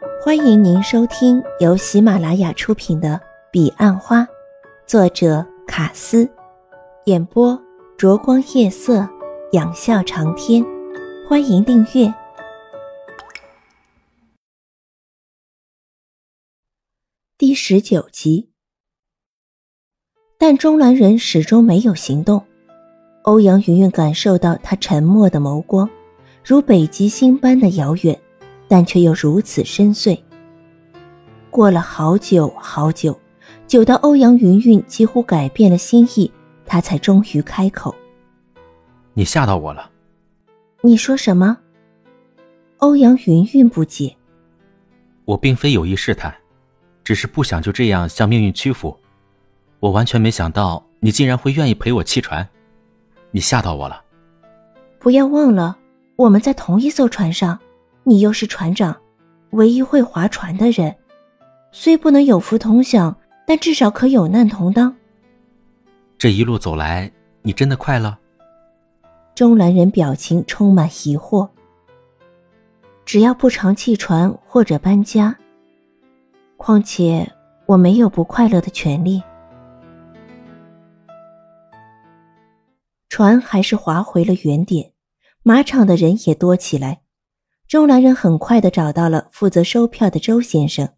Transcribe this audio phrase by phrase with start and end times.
[0.00, 3.14] 欢迎您收听由喜马拉雅出品的
[3.50, 4.20] 《彼岸花》，
[4.86, 6.30] 作者卡斯，
[7.06, 7.60] 演播
[7.96, 9.08] 灼光夜色，
[9.52, 10.64] 仰笑长天。
[11.28, 12.14] 欢迎订阅
[17.36, 18.52] 第十九集。
[20.38, 22.44] 但中兰人始终没有行动。
[23.24, 25.90] 欧阳云云感受到他沉默的眸光，
[26.44, 28.18] 如北极星般的遥远，
[28.68, 30.16] 但却又如此深邃。
[31.50, 33.18] 过了好久好久，
[33.66, 36.30] 久到欧阳云云几乎改变了心意，
[36.66, 37.94] 他才终于开口
[39.14, 39.90] ：“你吓到我了。
[40.82, 41.58] ”“你说什么？”
[42.78, 44.14] 欧阳云云不解。
[45.24, 46.32] “我并非有意试探，
[47.02, 48.96] 只是不想就这样向命运屈服。”
[49.80, 52.46] 我完全没想到你竟然会愿意陪我弃船，
[53.30, 54.02] 你吓到我了。
[54.98, 55.78] 不要忘了，
[56.16, 57.58] 我们在同一艘船上，
[58.08, 58.96] 你又是船长，
[59.50, 60.96] 唯一会划船的人，
[61.72, 63.14] 虽不能有福同享，
[63.46, 64.96] 但至少可有难同当。
[66.16, 68.16] 这一路走来，你真的快乐？
[69.34, 71.46] 中兰人表情充满疑惑。
[73.04, 75.36] 只要不常弃船或者搬家，
[76.56, 77.30] 况且
[77.66, 79.22] 我没有不快乐的权利。
[83.10, 84.92] 船还是划回了原点，
[85.42, 87.02] 马场的人也多起来。
[87.68, 90.94] 钟兰人很快的找到了负责收票的周先生。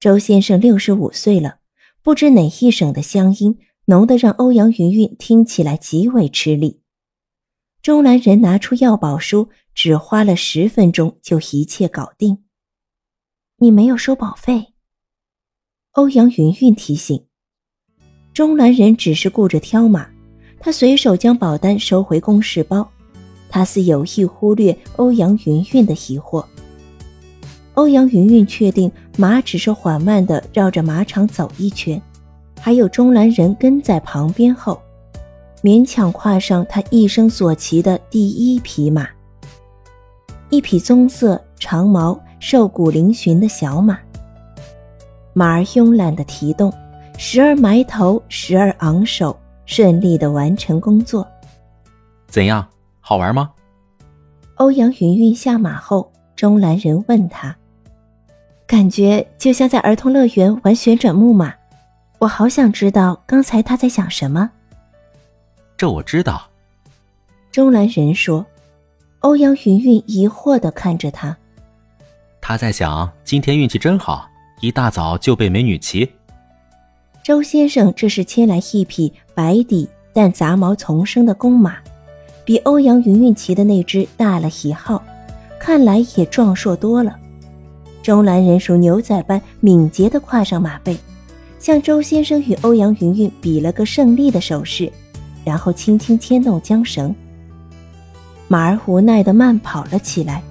[0.00, 1.60] 周先生六十五岁了，
[2.02, 6.82] 不知哪一省的乡音，浓得让欧阳云云听起来极为吃力。
[7.80, 12.42] 钟兰人拿出要保书，只花了十分钟就一切搞定。
[13.58, 14.72] 你没有收保费？
[15.92, 17.28] 欧阳云云提醒。
[18.34, 20.10] 钟兰人只是顾着挑马。
[20.58, 22.91] 他随手将保单收回公事包，
[23.52, 26.42] 他似有意忽略欧阳云云的疑惑。
[27.74, 32.00] 欧阳云云确定马只是缓慢地绕着马场走一圈，
[32.58, 34.80] 还有钟兰人跟在旁边后，
[35.62, 39.06] 勉强跨上他一生所骑的第一匹马，
[40.48, 43.98] 一匹棕色长毛、瘦骨嶙峋的小马。
[45.34, 46.72] 马儿慵懒地提动，
[47.18, 49.36] 时而埋头，时而昂首。
[49.64, 51.26] 顺利的完成工作，
[52.26, 52.66] 怎样？
[53.12, 53.50] 好玩吗？
[54.54, 57.54] 欧阳云云下马后，钟兰人问他
[58.66, 61.52] ：“感觉就像在儿童乐园玩旋转木马，
[62.20, 64.50] 我好想知道刚才他在想什么。”
[65.76, 66.48] 这我知道。
[67.50, 68.46] 钟兰人说。
[69.20, 71.36] 欧阳云云疑惑的看着他，
[72.40, 74.26] 他在想今天运气真好，
[74.62, 76.10] 一大早就被美女骑。
[77.22, 81.76] 周先生这是牵来一匹白底但杂毛丛生的公马，
[82.44, 85.02] 比欧阳云云骑的那只大了一号，
[85.60, 87.16] 看来也壮硕多了。
[88.02, 90.96] 钟兰人如牛仔般敏捷地跨上马背，
[91.58, 94.90] 向周先生与欧阳云云比了个胜利的手势，
[95.44, 97.14] 然后轻轻牵动缰绳。
[98.48, 100.42] 马儿无奈地慢跑了起来。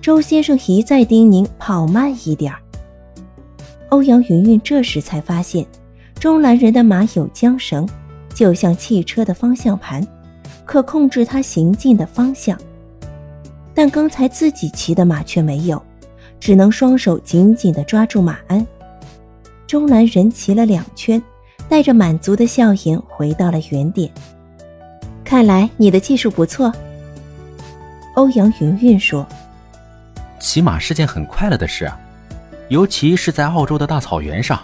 [0.00, 2.58] 周先生一再叮咛跑慢一点儿。
[3.88, 5.66] 欧阳云云这时才发现。
[6.20, 7.86] 钟兰人的马有缰绳，
[8.34, 10.06] 就像汽车的方向盘，
[10.64, 12.58] 可控制它行进的方向。
[13.74, 15.82] 但刚才自己骑的马却没有，
[16.38, 18.64] 只能双手紧紧地抓住马鞍。
[19.66, 21.20] 钟南人骑了两圈，
[21.68, 24.10] 带着满足的笑颜回到了原点。
[25.24, 26.72] 看来你的技术不错，
[28.14, 29.26] 欧阳云云说。
[30.38, 31.90] 骑马是件很快乐的事，
[32.68, 34.60] 尤其是在澳洲的大草原上。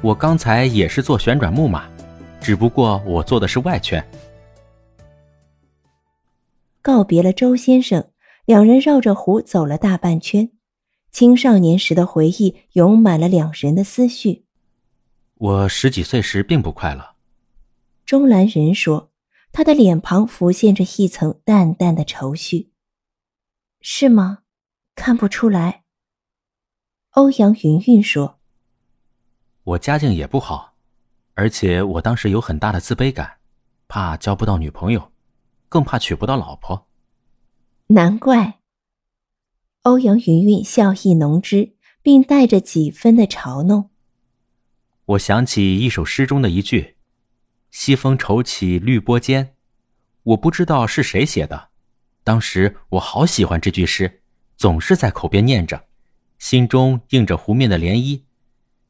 [0.00, 1.84] 我刚才也是坐旋转木马，
[2.40, 4.04] 只不过我坐的是外圈。
[6.88, 8.12] 告别了周先生，
[8.46, 10.50] 两人绕着湖走了大半圈，
[11.10, 14.46] 青少年时的回忆涌满了两人的思绪。
[15.34, 17.16] 我十几岁时并不快乐，
[18.06, 19.10] 钟兰仁说，
[19.52, 22.72] 他的脸庞浮现着一层淡淡的愁绪。
[23.82, 24.38] 是吗？
[24.94, 25.82] 看不出来。
[27.10, 28.38] 欧阳云云说。
[29.62, 30.72] 我家境也不好，
[31.34, 33.40] 而且我当时有很大的自卑感，
[33.86, 35.12] 怕交不到女朋友，
[35.68, 36.88] 更怕娶不到老婆。
[37.88, 38.60] 难怪。
[39.82, 43.90] 欧阳云云笑意浓之，并带着几分的嘲弄。
[45.04, 46.96] 我想起一首诗中的一句
[47.70, 49.54] ：“西风愁起绿波间。”
[50.24, 51.70] 我不知道是谁写的，
[52.22, 54.22] 当时我好喜欢这句诗，
[54.58, 55.82] 总是在口边念着，
[56.38, 58.24] 心中映着湖面的涟漪。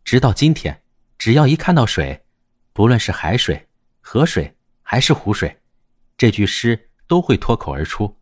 [0.02, 0.82] 直到今天，
[1.16, 2.24] 只要一看到水，
[2.72, 3.68] 不论是海水、
[4.00, 5.60] 河水还是湖水，
[6.18, 8.12] 这句诗都会脱口而出。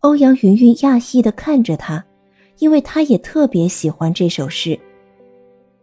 [0.00, 2.04] 欧阳云云讶异的看着他，
[2.58, 4.78] 因为他也特别喜欢这首诗。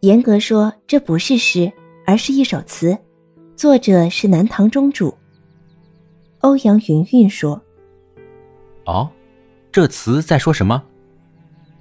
[0.01, 1.71] 严格说，这不是诗，
[2.05, 2.95] 而是一首词，
[3.55, 5.13] 作者是南唐中主。
[6.41, 7.59] 欧阳云云说
[8.85, 9.09] ：“哦，
[9.71, 10.81] 这词在说什么？”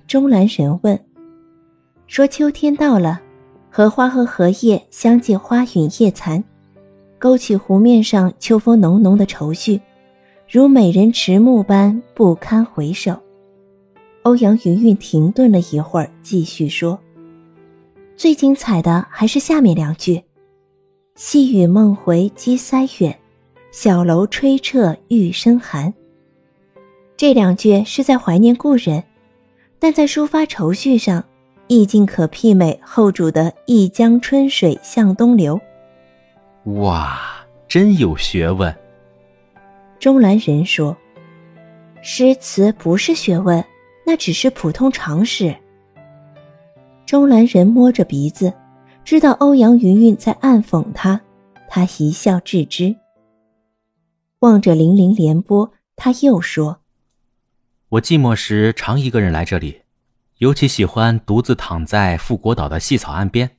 [0.08, 0.98] 钟兰神问
[2.08, 3.20] ：“说秋天到了，
[3.70, 6.42] 荷花和荷叶相继花陨叶残，
[7.24, 9.80] 勾起湖面上秋风浓浓的愁绪，
[10.46, 13.18] 如美人迟暮般不堪回首。”
[14.24, 17.00] 欧阳云韵停顿了一会儿，继续说
[18.14, 20.22] ：“最精彩的还是下面两句
[21.16, 23.18] ：‘细雨梦回鸡塞远，
[23.72, 25.94] 小楼吹彻玉笙寒。’
[27.16, 29.02] 这两句是在怀念故人，
[29.78, 31.24] 但在抒发愁绪上，
[31.68, 35.58] 意境可媲美后主的‘一江春水向东流’。
[36.64, 37.20] 哇，
[37.68, 38.74] 真有学问！”
[40.00, 40.96] 钟兰人说
[42.02, 43.64] ：“诗词不是学问。”
[44.06, 45.56] 那只是普通常识。
[47.06, 48.52] 钟兰人摸着鼻子，
[49.02, 51.18] 知道欧阳云云在暗讽他，
[51.70, 52.94] 他一笑置之。
[54.40, 56.80] 望着粼粼涟波，他又说
[57.88, 59.80] ：“我寂寞时常一个人来这里，
[60.36, 63.56] 尤其喜欢独自躺在富国岛的细草岸边。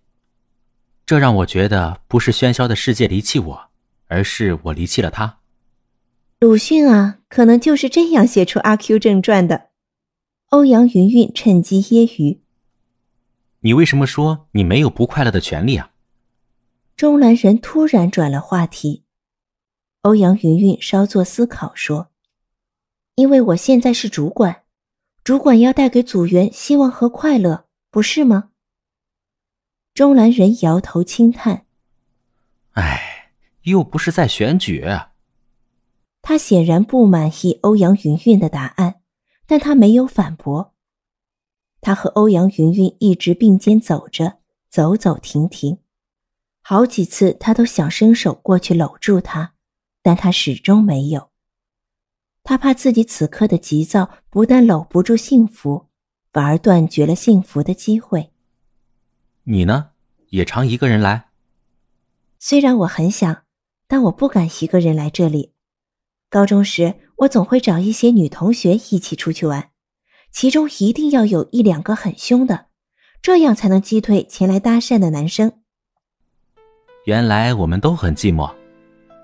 [1.05, 3.69] 这让我觉得，不是喧嚣的世界离弃我，
[4.07, 5.39] 而是我离弃了他。”
[6.41, 9.69] 鲁迅啊，可能就是这样写出《阿 Q 正传》的。
[10.49, 12.39] 欧阳云云趁机揶揄
[13.61, 15.91] ：“你为什么说你没有不快乐的权利啊？”
[16.97, 19.03] 钟兰人突然转了话题。
[20.01, 22.09] 欧阳云云稍作思考说
[23.15, 24.63] ：“因为我现在是主管，
[25.23, 28.49] 主管要带给组员希望和快乐，不是吗？”
[29.95, 31.65] 钟兰人摇头轻叹
[32.73, 33.31] ：“哎，
[33.63, 34.85] 又不是在选举。”
[36.21, 39.01] 他显然不满意欧阳云云的答案。
[39.47, 40.73] 但他没有反驳。
[41.79, 44.39] 他和欧阳云云一直并肩走着，
[44.71, 45.77] 走走停停，
[46.63, 49.53] 好几次他都想伸手过去搂住她，
[50.01, 51.29] 但他始终没有。
[52.43, 55.89] 他怕自己此刻的急躁不但搂不住幸福，
[56.33, 58.31] 反而断绝了幸福的机会。
[59.45, 59.89] 你呢，
[60.29, 61.29] 也常一个人来？
[62.37, 63.43] 虽然我很想，
[63.87, 65.53] 但我不敢一个人来这里。
[66.29, 66.95] 高中时。
[67.19, 69.69] 我总会找一些女同学一起出去玩，
[70.29, 72.65] 其中一定要有一两个很凶的，
[73.21, 75.53] 这样才能击退前来搭讪的男生。
[77.05, 78.53] 原来我们都很寂寞，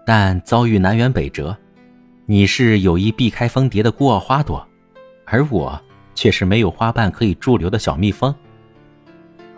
[0.05, 1.57] 但遭遇南辕北辙。
[2.25, 4.65] 你是有意避开蜂蝶的孤傲花朵，
[5.25, 5.77] 而我
[6.15, 8.33] 却是没有花瓣可以驻留的小蜜蜂。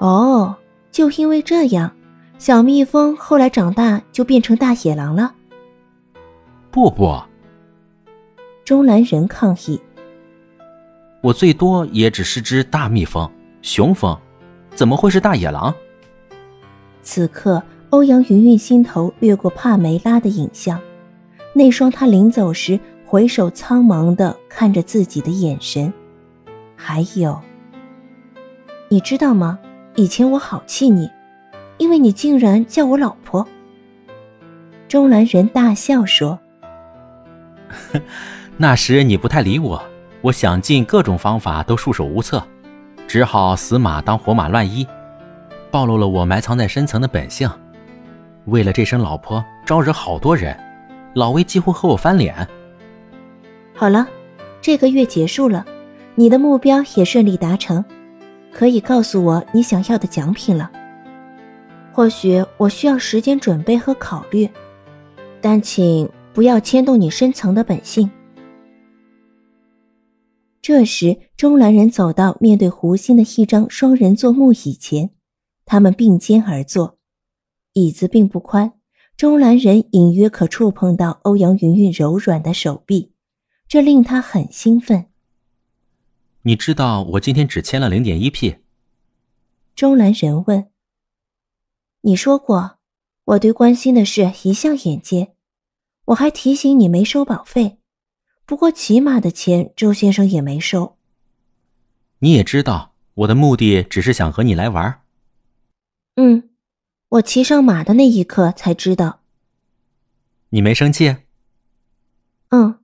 [0.03, 0.53] 哦，
[0.91, 1.89] 就因为这样，
[2.37, 5.33] 小蜜蜂后来长大就变成大野狼了。
[6.69, 7.17] 不不。
[8.65, 9.79] 钟兰人抗议
[11.23, 14.19] ：“我最多也只是只大蜜蜂、雄蜂，
[14.75, 15.73] 怎么会是大野狼？”
[17.01, 20.77] 此刻，欧阳云云心头掠过帕梅拉的影像，
[21.53, 25.93] 那双她临走时回首苍茫的看着自己的眼神，
[26.75, 27.39] 还有，
[28.89, 29.57] 你知道吗？
[29.95, 31.07] 以前我好气你，
[31.77, 33.47] 因为你竟然叫我老婆。
[34.87, 36.39] 钟兰人大笑说。
[38.57, 39.83] 那时你不太理我，
[40.21, 42.43] 我想尽各种方法都束手无策，
[43.07, 44.87] 只好死马当活马乱医，
[45.69, 47.49] 暴露了我埋藏在深层的本性。
[48.45, 50.57] 为了这声老婆，招惹好多人，
[51.13, 52.35] 老魏几乎和我翻脸。
[53.75, 54.07] 好了，
[54.59, 55.63] 这个月结束了，
[56.15, 57.83] 你的目标也顺利达成，
[58.53, 60.71] 可以告诉我你想要的奖品了。
[61.91, 64.49] 或许我需要时间准备和考虑，
[65.41, 68.09] 但请不要牵动你深层的本性。
[70.61, 75.09] 这时，中兰人走到面对胡心的一张双人座木椅前，
[75.65, 76.97] 他们并肩而坐，
[77.73, 78.71] 椅子并不宽，
[79.17, 83.11] 中兰人隐约可触碰到欧阳云云柔软的手臂，
[83.67, 85.07] 这令他很兴奋。
[86.45, 88.57] 你知道我今天只签了零点一 P。
[89.75, 90.69] 钟兰人问
[92.01, 92.79] ：“你说过，
[93.23, 95.35] 我对关心的事一向眼尖，
[96.05, 97.79] 我还提醒你没收保费。”
[98.45, 100.97] 不过骑马的钱，周先生也没收。
[102.19, 105.01] 你也知道，我的目的只是想和你来玩。
[106.15, 106.49] 嗯，
[107.07, 109.21] 我骑上马的那一刻才知道。
[110.49, 111.15] 你没生气？
[112.49, 112.83] 嗯，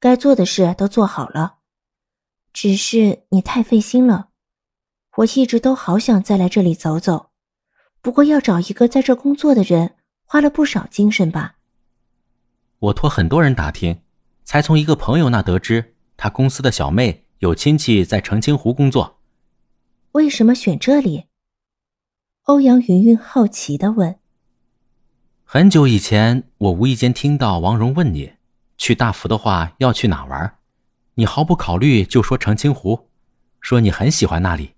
[0.00, 1.58] 该做的事都做好了，
[2.54, 4.28] 只是你太费心了。
[5.18, 7.30] 我一直都好想再来这里走走，
[8.00, 11.56] 不过要找一个在这工作的人，花了不少精神吧。
[12.78, 14.00] 我托很多人打听。
[14.46, 19.18] 才从一个朋友那得知，他公司的小妹有亲戚在澄清湖工作。
[20.12, 21.24] 为什么选这里？
[22.42, 24.18] 欧阳云云好奇的问。
[25.44, 28.34] 很久以前，我无意间听到王蓉问你，
[28.76, 30.58] 去大福的话要去哪玩？
[31.14, 33.08] 你毫不考虑就说澄清湖，
[33.60, 34.74] 说你很喜欢那里。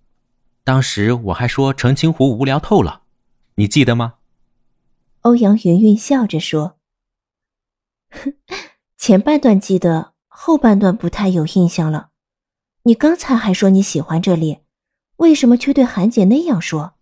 [0.64, 3.02] 当时我还说澄清湖无聊透了，
[3.54, 4.14] 你记得吗？
[5.22, 6.78] 欧阳云云笑着说
[8.98, 12.10] ：“前半段记得，后半段不太有印象了。
[12.82, 14.58] 你刚才还说你喜欢这里。”
[15.16, 16.92] 为什么却对韩姐那样说？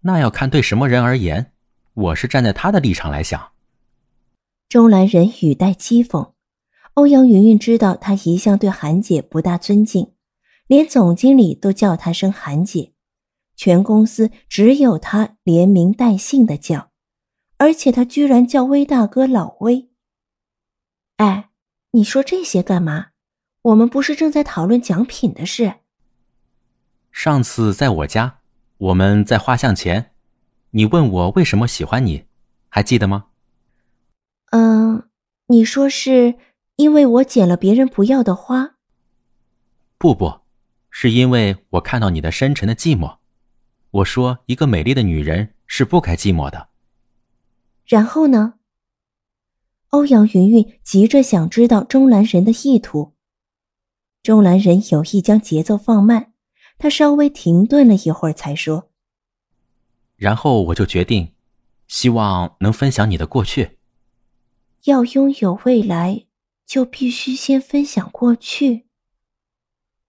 [0.00, 1.52] 那要看对什么人而言。
[1.94, 3.52] 我是站在他的立场来想。
[4.68, 6.32] 钟兰人语带讥讽。
[6.94, 10.12] 欧阳云云知道他一向对韩姐不大尊敬，
[10.66, 12.92] 连总经理都叫她声韩姐，
[13.56, 16.90] 全公司只有他连名带姓的叫，
[17.58, 19.88] 而且他居然叫威大哥老威。
[21.16, 21.50] 哎，
[21.92, 23.08] 你说这些干嘛？
[23.62, 25.74] 我们不是正在讨论奖品的事？
[27.12, 28.40] 上次在我家，
[28.78, 30.12] 我们在画像前，
[30.70, 32.24] 你问我为什么喜欢你，
[32.68, 33.26] 还记得吗？
[34.52, 35.08] 嗯，
[35.48, 36.36] 你说是
[36.80, 38.76] 因为我捡了别人不要的花？
[39.98, 40.40] 不不，
[40.88, 43.18] 是因为我看到你的深沉的寂寞。
[43.90, 46.68] 我说，一个美丽的女人是不该寂寞的。
[47.84, 48.54] 然后呢？
[49.90, 53.12] 欧阳云云急着想知道钟兰人的意图。
[54.22, 56.32] 钟兰人有意将节奏放慢。
[56.78, 58.88] 他稍微停顿了一会儿，才说
[60.16, 61.34] ：“然后我就决定，
[61.88, 63.76] 希望能分享你的过去。
[64.84, 66.24] 要拥有未来，
[66.70, 68.86] 就必须先分享过去。”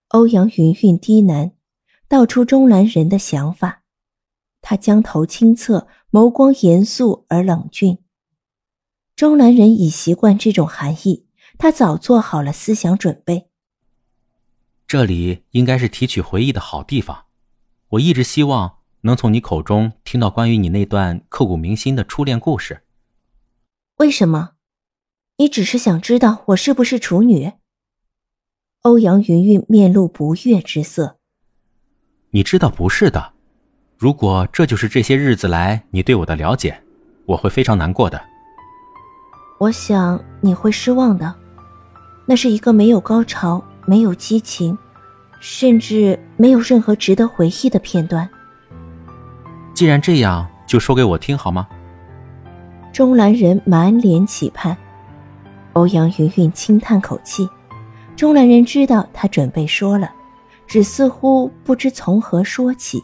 [0.10, 1.54] 欧阳云云低喃，
[2.08, 3.82] 道出钟兰人的想法。
[4.62, 7.98] 他将头轻侧，眸光严肃而冷峻。
[9.16, 11.26] 钟兰人已习惯这种含义，
[11.58, 13.50] 他早做好了思想准备。
[14.86, 17.26] 这里应该是提取回忆的好地方。
[17.90, 22.84] 我一直希望能从你口中听到关于你那段刻骨铭心的初恋故事。
[23.96, 24.52] 为什么？
[25.42, 27.54] 你只是想知道我是不是处女？
[28.84, 31.18] 欧阳云云面露不悦之色。
[32.30, 33.34] 你知道不是的。
[33.98, 36.80] 如果这就是这些日子来你对我的了解，
[37.26, 38.22] 我会非常难过的。
[39.60, 41.34] 我想你会失望的。
[42.28, 43.60] 那是一个没有高潮。
[43.88, 44.78] 没有激情，
[45.40, 48.30] 甚至没有任何值得回忆的片段。
[49.74, 51.68] 既然这样，就说给我听好吗？
[52.94, 54.78] 钟兰人满脸期盼，
[55.74, 57.48] 欧阳云云轻叹口气。
[58.16, 60.12] 中南人知道他准备说了，
[60.68, 63.02] 只似乎不知从何说起。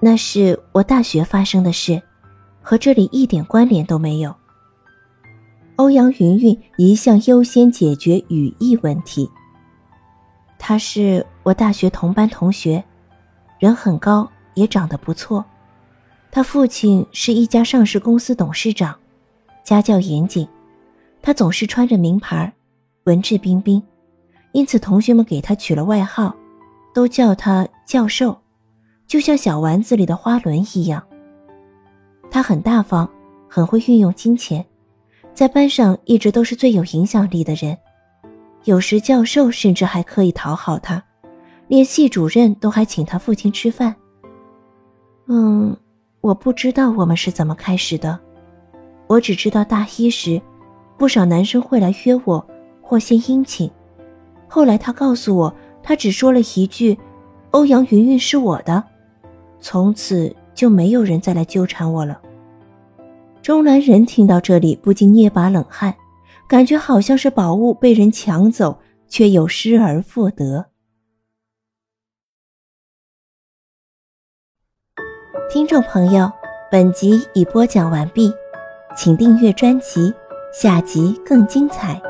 [0.00, 2.00] 那是我大学发生的事，
[2.60, 4.34] 和这里一点关联都没有。
[5.76, 9.28] 欧阳云云一向优先解决语义问题。
[10.58, 12.84] 他是我大学同班同学，
[13.58, 15.44] 人很高，也长得不错。
[16.30, 18.94] 他父亲是一家上市公司董事长，
[19.64, 20.46] 家教严谨。
[21.24, 22.52] 他总是穿着名牌，
[23.04, 23.82] 文质彬彬，
[24.52, 26.36] 因此同学们给他取了外号，
[26.92, 28.38] 都叫他教授，
[29.06, 31.02] 就像小丸子里的花轮一样。
[32.30, 33.08] 他很大方，
[33.48, 34.62] 很会运用金钱。
[35.32, 37.74] 在班上一直都是最有影响力的人，
[38.64, 41.02] 有时教授甚至还刻意讨好他，
[41.68, 43.96] 连系主任都还请他父亲吃饭。
[45.28, 45.74] 嗯，
[46.20, 48.20] 我不知道我们是怎么开始的，
[49.06, 50.38] 我只知道大一时，
[50.96, 52.46] 不少男生会来约我
[52.80, 53.70] 或献殷勤。
[54.48, 56.98] 后来他告诉我，他只说了一句
[57.50, 58.82] ：“欧阳云云是我的。”
[59.60, 62.20] 从此就没有人再来纠缠我了。
[63.42, 65.94] 钟兰人听到这里，不禁捏把冷汗，
[66.48, 70.66] 感觉好像是宝物被人抢走，却又失而复得。
[75.50, 76.30] 听众朋友，
[76.70, 78.32] 本集已播讲完毕，
[78.96, 80.12] 请订阅专辑，
[80.54, 82.00] 下集更精彩。